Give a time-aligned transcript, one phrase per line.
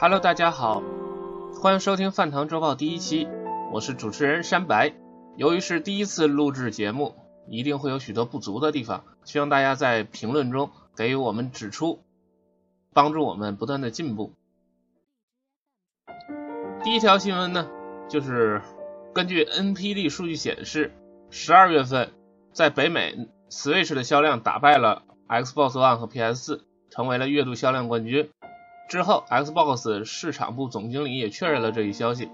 [0.00, 0.80] Hello，大家好，
[1.60, 3.26] 欢迎收听饭堂周报第一期，
[3.72, 4.94] 我是主持人山白。
[5.36, 7.16] 由于是第一次录制节目，
[7.48, 11.98] 一定会有许多不足的地方，希望大家在评论中给予我们指出，
[12.92, 14.34] 帮助我们不断的进步。
[16.84, 17.68] 第一条新闻呢，
[18.08, 18.62] 就是
[19.12, 20.92] 根据 NPD 数据显示，
[21.28, 22.12] 十二月份
[22.52, 28.30] 在北美 Switch 的销量打败了 Xbox One 和 PS4，成为了月度销量冠军。
[28.88, 32.30] 之后，Xbox 市场部总经理也确认了这一消息。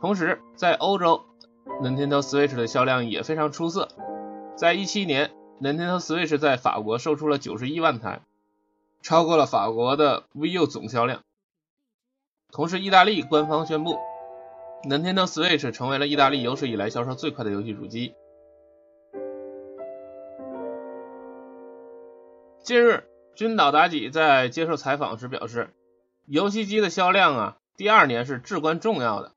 [0.00, 1.22] 同时，在欧洲
[1.80, 3.88] ，Nintendo Switch 的销量也非常出色。
[4.56, 5.30] 在一七年
[5.60, 8.22] ，Nintendo Switch 在法国售出了九十一万台，
[9.02, 11.20] 超过了法国的 v i u 总销量。
[12.50, 13.98] 同时，意大利官方宣布
[14.82, 18.14] ，Nintendo Switch 成为了意大利有史以来销售最快的游戏主机。
[22.64, 23.11] 近日。
[23.34, 25.70] 君岛达己在接受采访时表示，
[26.26, 29.32] 游戏机的销量啊，第二年是至关重要的。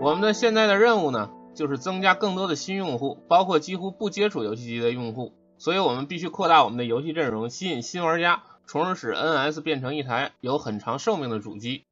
[0.00, 5.32] 我们的现在的任务呢，就是增加更多的新用户，包括几乎不接触游戏机的用户。
[5.58, 11.84] 所以我们必须扩大我们的游戏阵容，吸引新玩家，从而使 NS 变成一台有很长寿命的主机。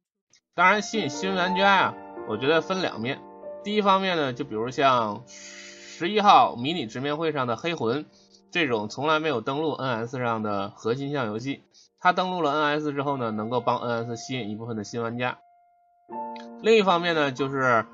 [0.53, 1.95] 当然，吸引新玩家呀，
[2.27, 3.21] 我觉得分两面。
[3.63, 8.05] 第一方面呢，就比如像十一号迷你直面会上的黑魂。
[8.53, 11.63] 这种从来没有登录 NS 上的核心向游戏，
[11.99, 15.39] 它登录了 NS 之后呢，能够帮 NS 吸引一部分的新玩家。
[16.61, 17.87] 另一方面呢，就是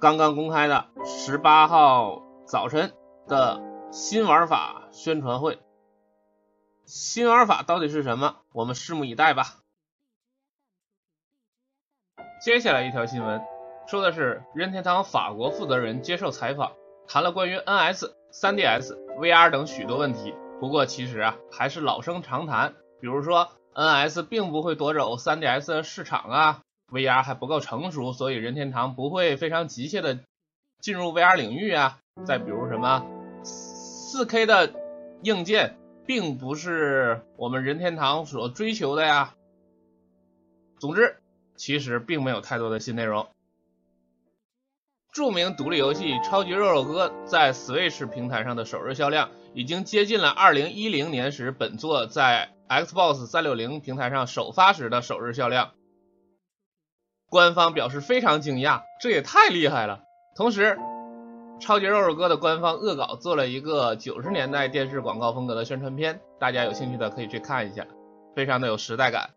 [0.00, 2.94] 刚刚公开的十八号早晨
[3.28, 3.60] 的
[3.92, 5.60] 新玩法宣传会。
[6.86, 8.36] 新玩法到底是什么？
[8.52, 9.58] 我们拭目以待吧。
[12.42, 13.42] 接下来一条新闻，
[13.86, 16.72] 说的是任天堂法国负责人接受采访，
[17.06, 18.12] 谈了关于 NS。
[18.32, 30.20] 3DS、VR 等许多问题，不过其实啊还是老生常谈，比如说 NS 并不会夺走 3DS 的市场啊，VR 还不够成熟，所以任天堂不会非常急切的
[30.80, 31.98] 进入 VR 领域啊。
[32.24, 33.04] 再比如什么
[33.44, 34.72] 4K 的
[35.22, 39.34] 硬件并不是我们任天堂所追求的呀。
[40.78, 41.18] 总之，
[41.56, 43.28] 其实并没有太多的新内容。
[45.12, 55.72] 著名独立游戏《超级肉肉哥》在 Switch 平台上的首日销量已经接近了2010年时本作在 Xbox 360平台上首发时的首日销量。
[57.28, 60.02] 官方表示非常惊讶，这也太厉害了。
[60.34, 60.76] 同时，
[61.60, 67.86] 《超级肉肉哥》的官方恶搞做了一个90年代电视广告风格的宣传片，大家有兴趣的可以去看一下，
[68.34, 69.34] 非常的有时代感。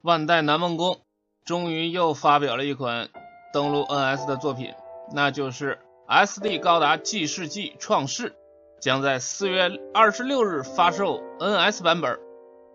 [0.00, 1.00] 万代南梦宫。
[1.44, 3.08] 终于又发表了一款
[3.52, 4.72] 登陆 NS 的作品，
[5.12, 5.80] 那就是
[6.26, 8.30] 《SD 高达纪世纪创世》，
[8.80, 12.20] 将在四月二十六日发售 NS 版本，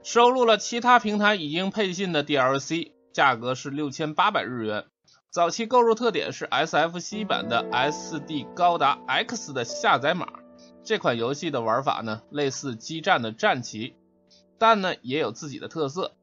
[0.03, 4.85] 收录了其他平台已经配信的 DLC，价格是六千八百日元。
[5.29, 10.28] 早期购入特点是 SFC 版的 SD 高达 X 的下载码。
[10.84, 13.95] 这款游戏的玩法呢，类似激战的战旗，
[14.57, 16.13] 但呢也有自己的特色。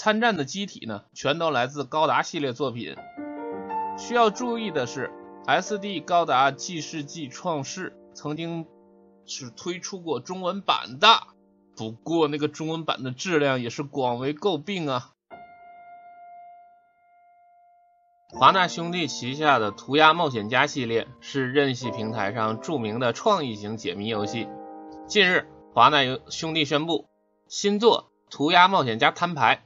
[0.00, 2.96] 参战的机体呢，全都来自高达系列作品。
[3.98, 5.10] 需要注意的是
[5.46, 8.66] ，SD 高达纪世纪创世曾经
[9.26, 11.06] 是推出过中文版的，
[11.76, 15.12] 不过那个中文版的质量也是广为诟病啊。
[18.30, 24.48] 华纳兄弟旗下的《涂鸦冒险家》系列是任系平台上著名的创意型解谜游戏。
[25.06, 25.98] 近日，华纳
[26.30, 27.10] 兄弟宣布
[27.48, 29.56] 新作《涂鸦冒险家摊牌》。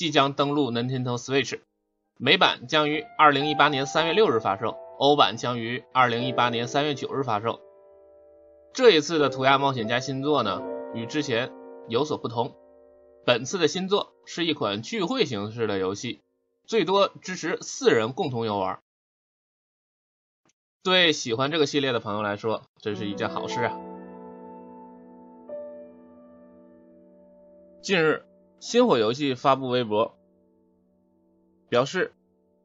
[0.00, 1.60] 即将登陆 Nintendo Switch，
[2.16, 7.60] 美版将于二零一八年三月六日发售，欧版将于二零一八年三月九日发售。
[8.72, 10.62] 这一次的涂鸦冒险家新作呢，
[10.94, 11.52] 与之前
[11.86, 12.56] 有所不同。
[13.26, 16.22] 本次的新作是一款聚会形式的游戏，
[16.64, 18.80] 最多支持四人共同游玩。
[20.82, 23.78] 对喜欢这个系列的朋友来说，这是一件好事啊。
[27.82, 28.24] 近日。
[28.60, 30.18] 星火游戏发布微博，
[31.70, 32.12] 表示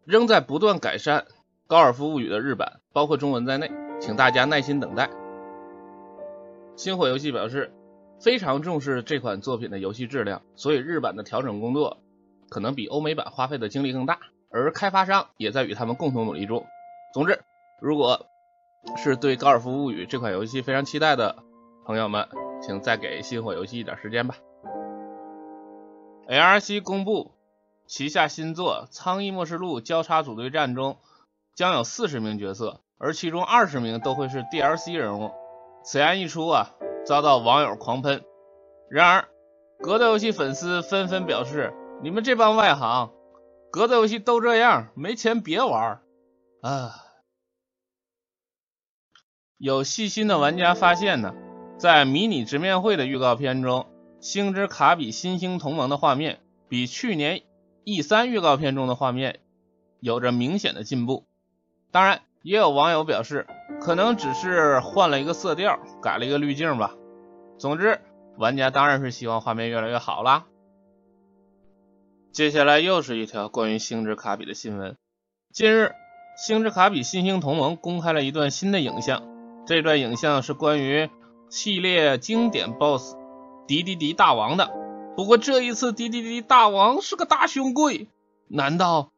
[0.03, 1.21] 仍在不断改善
[1.67, 3.71] 《高尔夫物语》的日版，包括中文在内，
[4.01, 5.09] 请大家耐心等待。
[6.75, 7.73] 星火游戏表示
[8.19, 12.01] 非常重视这款作品的游戏质量，所以日版的调整工作
[12.49, 14.19] 可能比欧美版花费的精力更大，
[14.49, 16.65] 而开发商也在与他们共同努力中。
[17.13, 17.39] 总之，
[17.81, 18.25] 如果
[18.97, 21.37] 是对《高尔夫物语》这款游戏非常期待的
[21.85, 22.27] 朋友们，
[22.61, 24.35] 请再给星火游戏一点时间吧。
[26.27, 27.35] ARC 公布
[27.85, 30.97] 旗下新作《苍翼末世录：交叉组队战》中
[31.53, 35.31] 将有四十名角色，而其中二十名都会是 DLC 人物。
[35.83, 36.71] 此言一出啊，
[37.05, 38.23] 遭到网友狂喷。
[38.89, 39.27] 然而，
[39.79, 43.11] 格斗游戏粉丝纷纷表示：“你们这帮外行，
[43.71, 46.01] 格斗游戏都这样，没钱别玩。”
[46.63, 46.95] 啊，
[49.57, 51.35] 有细心的玩家发现呢，
[51.77, 53.85] 在迷你直面会的预告片中，
[54.25, 57.43] 星之卡比新兴同盟的画面比去年
[57.85, 59.39] E3 预告片中的画面
[59.99, 61.27] 有着明显的进步。
[61.91, 63.45] 当然，也有网友表示，
[63.79, 66.95] 可能只是换了一个色调，改了一个滤镜吧。
[67.59, 68.01] 总之，
[68.35, 70.47] 玩家当然是希望画面越来越好啦。
[72.31, 74.95] 接下来又是一条关于星之卡比的新闻。
[75.53, 75.91] 近日，
[76.35, 79.21] 星之卡比新兴同盟公开了一段新的影像，
[79.67, 81.11] 这段影像是关于
[81.51, 83.17] 系列经典 BOSS
[83.67, 84.71] 迪迪迪大王的。
[85.15, 88.09] 不过这一次，迪迪迪大王是个大胸贵，
[88.47, 89.11] 难道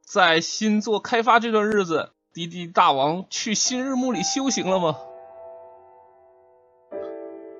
[0.00, 2.12] 在新作开发这段日子？
[2.32, 4.98] 滴滴大王去新日暮里修行了吗？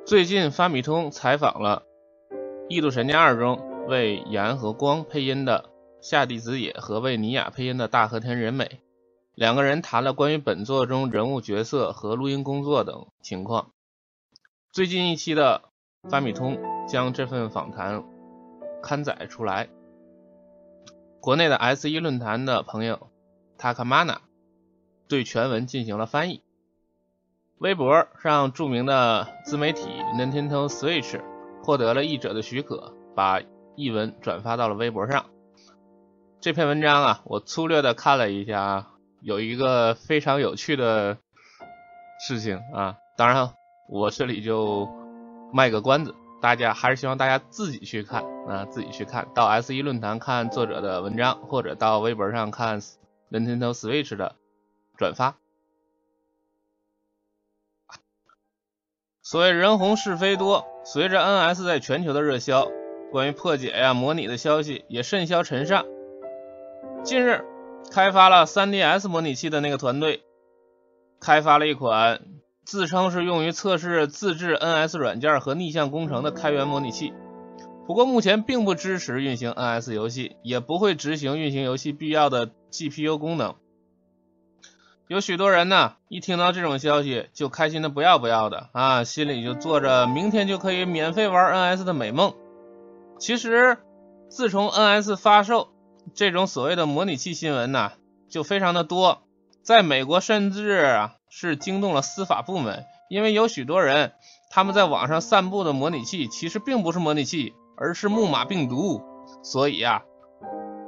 [0.04, 1.82] 最近发米通采访了
[2.68, 5.70] 《异度神剑二》中为岩和光配音的
[6.00, 8.80] 夏地子野和为尼雅配音的大和田仁美，
[9.34, 13.70] 两个人谈了关于本作中人物角色和录音工作等情况。
[14.70, 15.65] 最近一期的
[16.08, 16.58] 发米通
[16.88, 18.04] 将这份访谈
[18.82, 19.68] 刊载出来，
[21.20, 23.10] 国内的 S 一论坛的朋友
[23.58, 24.18] Takamana。
[25.08, 26.42] 对全文进行了翻译。
[27.58, 31.20] 微博上著名的自媒体 Nintendo Switch
[31.62, 33.40] 获得了译者的许可，把
[33.76, 35.26] 译文转发到了微博上。
[36.40, 38.88] 这篇文章啊，我粗略的看了一下，
[39.20, 41.18] 有一个非常有趣的
[42.18, 42.96] 事情啊。
[43.16, 43.52] 当然，
[43.88, 44.88] 我这里就
[45.52, 52.80] 卖个关子，大家还是希望大家自己去看啊，自己去看到 S 一论坛看作者的文章，或者到微博上看
[53.30, 54.36] Nintendo Switch 的。
[54.96, 55.36] 转发。
[59.20, 62.70] 所谓人红是非多，随着 NS 在全球的热销，
[63.12, 65.84] 关于破解呀、模拟的消息也甚嚣尘上。
[67.04, 67.44] 近日，
[67.92, 70.24] 开发了 3DS 模拟器的那个团队，
[71.20, 72.22] 开发了一款
[72.66, 77.14] 自称是用于测试自制 NS 软件和逆向工程的开源模拟器。
[77.86, 83.54] 不过目前并不支持运行 NS 游戏，也不会执行运行游戏必要的 GPU 功能。
[85.06, 92.34] 有许多人呢，一听到这种消息就开心的不要不要的啊，心里就做着明天就可以免费玩 NS 的美梦。
[93.20, 93.78] 其实，
[94.28, 95.68] 自从 NS 发售，
[96.14, 97.92] 这种所谓的模拟器新闻呢，
[98.28, 99.22] 就非常的多，
[99.62, 104.12] 在美国甚至啊是惊动了司法部门，因为有许多人
[104.50, 109.02] 他们在网上散布的模拟器其实并不是模拟器，而是木马病毒。
[109.42, 110.02] 所以啊，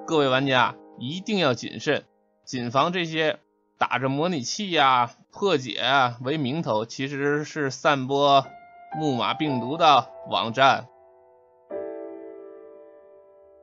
[0.06, 2.04] 各位玩家一定要谨慎，
[2.44, 3.38] 谨防这些。
[3.80, 5.80] 打着模拟器呀、破解
[6.24, 8.44] 为名头，其实是散播
[8.98, 10.88] 木马病毒的网站。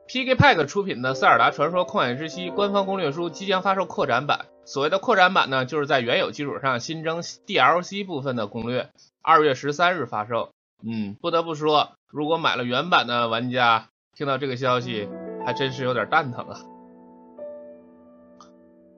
[0.06, 4.46] PK Pack 出品的《塞尔达传说：旷野之息》官方攻略书即将发售扩展版。
[4.66, 8.90] 所谓的扩展版呢，就是在原有基础上新增 DLC 部分的攻略。
[9.22, 10.50] 二月十三日发售。
[10.82, 15.08] 嗯，不得不说，如果买了原版的玩家，听到这个消息
[15.46, 16.60] 还真是有点蛋疼啊。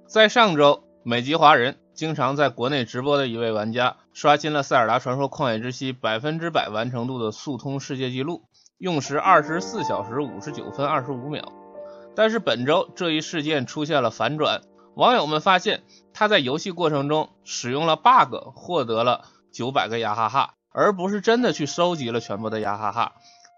[0.06, 0.82] 在上周。
[1.04, 8.42] 美籍华人经常在国内直播的一位玩家，刷新了《塞尔达传说：旷野之息》百分之百完成度的速通世界纪录，
[8.76, 11.50] 用时二十四小时五十九分二十五秒。
[12.14, 14.60] 但是本周这一事件出现了反转，
[14.98, 23.12] 网友们发现他在游戏过程中使用了 bug，获得了九百个呀哈哈，而不是真的去收集了全部的呀哈哈，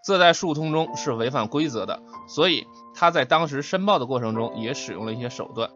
[0.05, 5.71] 这在数通中是违反规则的，所以他在当时申报的过程中也使用了一些手段。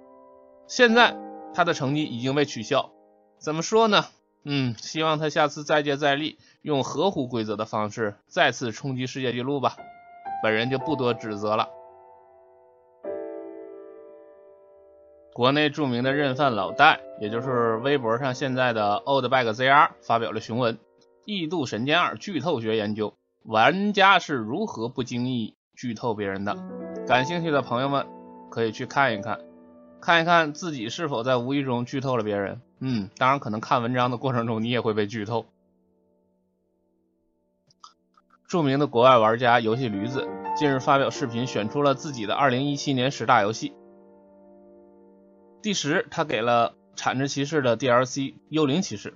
[0.68, 1.18] 现在。
[1.58, 2.92] 他的成绩已经被取消，
[3.40, 4.08] 怎么说呢？
[4.44, 9.78] 嗯，希望他下次再接再厉，用合乎规则的方式再次冲击世界纪录吧。
[10.44, 11.70] 本人就不多指责了。
[15.36, 20.76] 国内著名的认饭老戴，也就是微博上现在的 oldbagzr 发表了雄文
[21.26, 23.10] 《异度神剑二剧透学研究》，
[23.44, 26.56] 玩家是如何不经意剧透别人的？
[27.06, 28.08] 感兴趣的朋友们
[28.50, 29.42] 可以去看一看。
[30.00, 32.62] 看一看自己是否在无意中剧透了别人。
[32.80, 35.46] 嗯，当然，可能看文章的过程中你也会被剧透。
[38.48, 43.74] 著名的国外玩家游戏驴子近日发表视频，选出了自己的2017年十大游戏。
[45.66, 48.18] 第十，他给了《产之骑士》的 DLC
[48.50, 49.10] 《幽灵骑士》。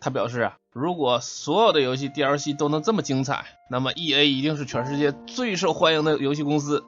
[0.00, 6.82] 他表示啊，如果所有的游戏 DLC 都能这么精彩，那么 EA 一定是全世界最受欢迎的游戏公司。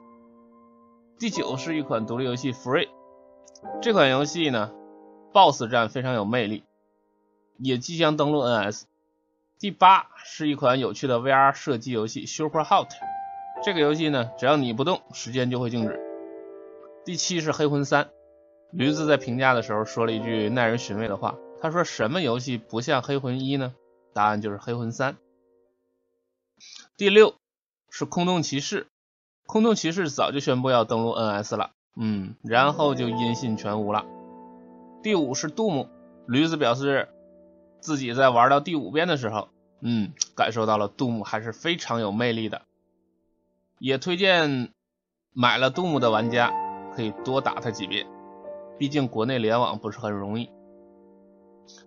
[1.19, 2.87] 第九是一款独立游戏《Free》，
[3.79, 4.71] 这款游戏呢
[5.33, 6.63] ，BOSS 战非常有魅力，
[7.59, 8.85] 也即将登陆 NS。
[9.59, 12.89] 第八是一款有趣的 VR 射击游戏 Super Hot，
[13.63, 15.99] 这个游戏呢，只要你不动，时间就会静止。
[17.05, 18.09] 第七是黑魂三，
[18.71, 23.73] 驴子在评价的时候说了一句耐人寻味的话，他说什么游戏不像黑魂一呢？
[24.13, 25.17] 答案就是黑魂三。
[26.97, 27.35] 第六
[27.89, 28.87] 是空洞骑士，
[29.45, 34.05] 空洞骑士早就宣布要登陆 NS 了，嗯，然后就音信全无了。
[35.03, 35.87] 第五是杜牧，
[36.27, 37.09] 驴子表示。
[37.83, 39.49] 自己在玩到第五遍的时候，
[39.79, 42.61] 嗯，感受到了杜牧还是非常有魅力的，
[43.79, 44.69] 也推荐
[45.33, 46.53] 买了杜牧的玩家
[46.95, 48.05] 可以多打他几遍，
[48.81, 50.49] 毕竟国内联网不是很容易。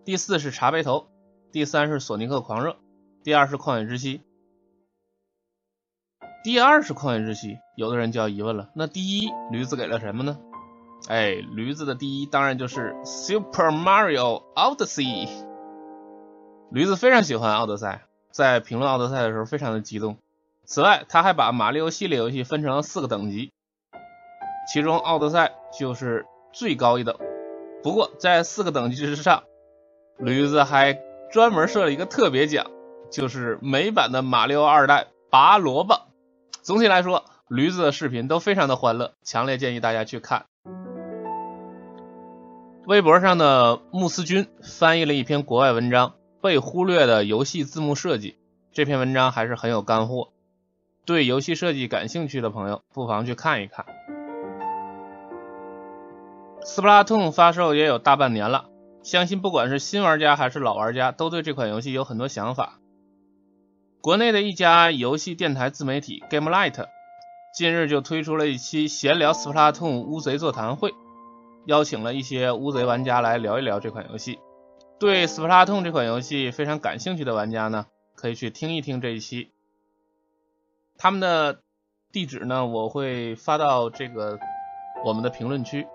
[0.05, 1.09] 第四是茶杯头，
[1.51, 2.77] 第三是索尼克狂热，
[3.25, 4.21] 第二是旷野之息。
[6.45, 10.39] 第二是旷野之息，有的人就要疑问了，那第一驴子给了什么呢？
[11.09, 15.29] 哎，驴子的第一当然就是 Super Mario Odyssey。
[16.71, 20.17] 驴子非常喜欢奥德赛，在评论奥德赛的时候非常的激动。
[20.65, 23.51] 此外，他还把马里奥系列游戏分成了四个等级，
[24.73, 26.25] 其中奥德赛就是
[26.55, 27.19] 最高一等。
[27.83, 29.43] 不过在四个等级之上，
[30.19, 30.99] 驴子还
[31.31, 32.71] 专门设了一个特别奖，
[33.11, 36.07] 就是美版的马里奥二代拔萝卜。
[36.63, 40.47] 总体来说，驴子的视频都非常的欢乐，强烈建议大家去看。
[42.87, 46.15] 微博上的穆斯君翻译了一篇国外文章。
[46.43, 48.37] 被忽略的游戏字幕设计，
[48.71, 50.29] 这篇文章还是很有干货。
[51.07, 53.87] 对游戏设计感兴趣的朋友，不妨去看一看。
[56.65, 58.71] 斯普拉通发售也有大半年了，
[59.03, 62.81] 相信不管是新玩家还是老玩家，都对这款游戏有很多想法。
[64.01, 66.87] 国内的一家游戏电台自媒体 GameLight
[67.55, 70.95] 近日就推出了一期闲聊斯普拉通乌贼座谈会，
[71.67, 74.39] 邀请了一些乌贼玩家来聊一聊这款游戏。
[74.99, 79.51] 对《斯普拉通》这款游戏非常感兴趣的玩家呢，可以去听一听这一期。
[80.97, 81.61] 他们的
[82.11, 84.39] 地址呢，我会发到这个
[85.05, 85.87] 我们的评论区。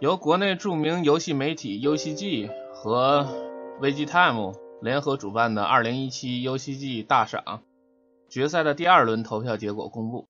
[0.00, 3.26] 由国内著名游戏媒体 UCG 和
[3.80, 7.64] VGTime 联合主办的2017 UCG 大赏
[8.28, 10.22] 决赛的第二轮投票结果公布，《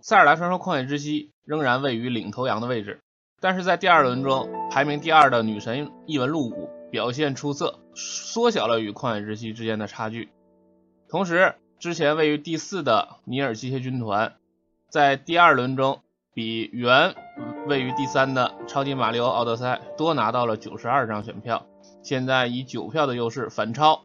[0.00, 3.00] 塞尔达传说：旷野之息》仍然位于领头羊的位置。
[3.40, 10.28] 但是在第二轮中，排名第二的女神异闻录五表现出色，缩小了与旷野之息之间的差距。
[11.08, 14.36] 同时，之前位于第四的尼尔机械军团，
[14.90, 16.02] 在第二轮中
[16.36, 17.14] 比原
[17.66, 21.64] 位于第三的超级马里奥奥德赛多拿到了九十二张选票，
[22.02, 24.02] 现在以九票的优势反超。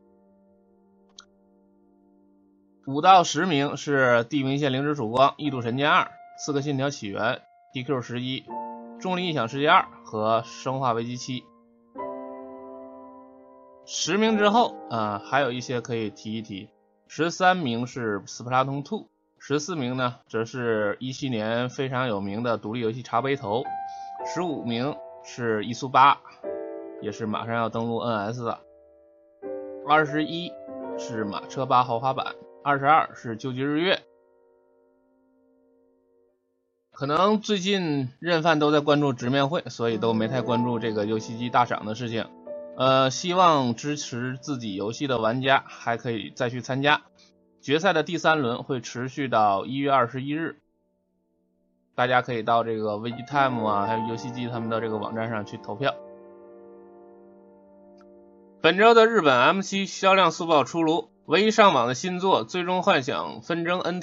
[2.88, 6.10] 五到十名是地平线：零之曙光、异度神剑二、
[6.40, 7.42] 刺客信条：起源、
[7.74, 8.40] DQ 十一。
[8.98, 11.42] 《重力异想世界二》和《生化危机七》
[13.86, 16.70] 十名之后啊，还有一些可以提一提。
[17.10, 19.00] 十三名是《斯普拉通 Two》，
[19.44, 23.64] 十四名呢则是一七年非常有名的独立游戏《茶杯头》，
[24.32, 26.14] 十五名是《异速八》，
[27.02, 28.60] 也是马上要登陆 NS 的。
[29.88, 30.52] 二十一
[31.00, 32.28] 是《马车八豪华版》，
[32.64, 33.96] 二十二是《究极日月》。
[36.92, 42.30] 可能最近任范都在关注直面会，所以都没太关注这个游戏机大赏的事情。
[42.78, 47.02] 呃，希望支持自己游戏的玩家还可以再去参加
[47.62, 50.58] 决赛的第三轮，会持续到一月二十一日。
[51.94, 55.94] 大家可以到这个 VGTime 啊，还有游戏机他们的这个网站上去投票。
[58.62, 64.02] 本周的日本 M7 销量速报出炉，唯一上榜的新作《最终幻想纷争 NT》。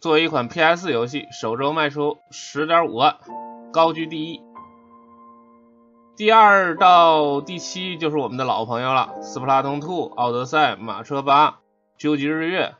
[0.00, 3.18] 作为一款 PS 游戏，首周卖出十点五万，
[3.72, 4.40] 高居第一。
[6.16, 11.50] 第二到第七就是我们的老朋友了，《斯普拉通 Two》、《奥德赛》、《马车八》、
[12.00, 12.64] 《究极日月》、《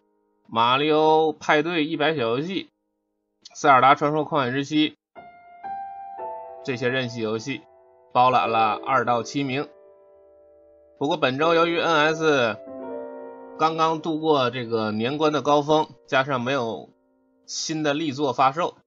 [0.49, 2.65] 马里奥派对一百小游戏》、
[3.55, 4.93] 《塞尔达传说：旷野之息》
[6.65, 7.61] 这些任系游戏
[8.15, 9.69] 包揽了二到七名。
[10.99, 12.57] 不过本周由于 NS
[13.59, 16.89] 刚刚度过这个年关的高峰，加上没有
[17.45, 18.79] 新的力作发售，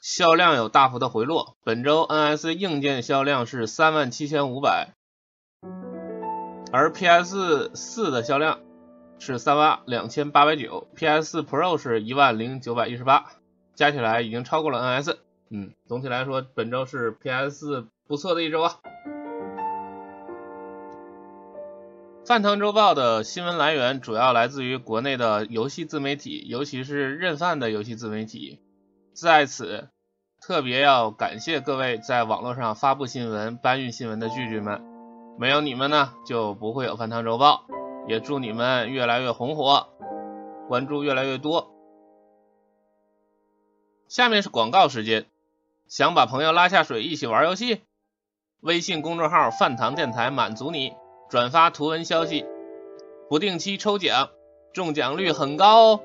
[0.00, 1.58] 销量有大幅的回落。
[1.62, 4.94] 本周 NS 硬件销量是三万七千五百，
[6.72, 8.60] 而 PS 四的销量
[9.18, 13.26] 是三万两千八百九，PS Pro 是一万零九百一十八，
[13.74, 15.16] 加起来已经超过了 NS。
[15.50, 18.76] 嗯，总体来说，本周是 PS 不错的一周啊。
[22.26, 28.60] 饭堂周报的新闻来源主要来自于国内的游戏自媒体，尤其是认饭的游戏自媒体。
[29.14, 29.88] 在此，
[30.40, 34.82] 特别要感谢各位在网络上发布新闻、搬运新闻的巨巨们。
[35.38, 37.64] 没有你们呢，就不会有饭堂周报。
[38.08, 39.90] 也祝你们越来越红火，
[40.66, 41.74] 关注越来越多。
[44.08, 45.26] 下面是广告时间，
[45.86, 47.82] 想把朋友拉下水一起玩游戏？
[48.60, 50.94] 微信公众号“饭堂电台”满足你，
[51.28, 52.46] 转发图文消息，
[53.28, 54.30] 不定期抽奖，
[54.72, 56.00] 中奖率很高哦。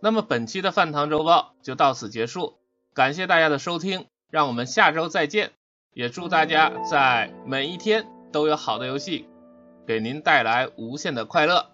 [0.00, 2.54] 那么本期的饭堂周报就到此结束，
[2.94, 5.50] 感谢大家的收听，让我们下周再见。
[5.92, 9.28] 也祝大家在每一天都有好的游戏
[9.86, 11.70] 给您带来无限的快乐。